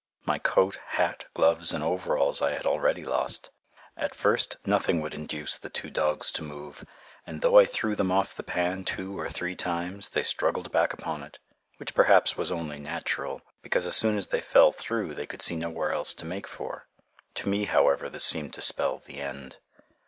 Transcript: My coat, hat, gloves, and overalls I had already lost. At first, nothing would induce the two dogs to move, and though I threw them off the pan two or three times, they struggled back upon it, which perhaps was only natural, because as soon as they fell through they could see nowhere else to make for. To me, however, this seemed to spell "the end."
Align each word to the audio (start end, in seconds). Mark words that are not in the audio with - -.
My 0.25 0.39
coat, 0.39 0.79
hat, 0.97 1.25
gloves, 1.35 1.71
and 1.71 1.83
overalls 1.83 2.41
I 2.41 2.53
had 2.53 2.65
already 2.65 3.03
lost. 3.03 3.51
At 3.95 4.15
first, 4.15 4.57
nothing 4.65 4.99
would 4.99 5.13
induce 5.13 5.59
the 5.59 5.69
two 5.69 5.91
dogs 5.91 6.31
to 6.31 6.43
move, 6.43 6.83
and 7.27 7.41
though 7.41 7.59
I 7.59 7.67
threw 7.67 7.95
them 7.95 8.11
off 8.11 8.33
the 8.33 8.41
pan 8.41 8.83
two 8.83 9.19
or 9.19 9.29
three 9.29 9.55
times, 9.55 10.09
they 10.09 10.23
struggled 10.23 10.71
back 10.71 10.91
upon 10.91 11.21
it, 11.21 11.37
which 11.77 11.93
perhaps 11.93 12.35
was 12.35 12.51
only 12.51 12.79
natural, 12.79 13.43
because 13.61 13.85
as 13.85 13.95
soon 13.95 14.17
as 14.17 14.29
they 14.29 14.41
fell 14.41 14.71
through 14.71 15.13
they 15.13 15.27
could 15.27 15.43
see 15.43 15.55
nowhere 15.55 15.91
else 15.91 16.15
to 16.15 16.25
make 16.25 16.47
for. 16.47 16.87
To 17.35 17.47
me, 17.47 17.65
however, 17.65 18.09
this 18.09 18.23
seemed 18.23 18.55
to 18.55 18.61
spell 18.63 18.97
"the 18.97 19.21
end." 19.21 19.59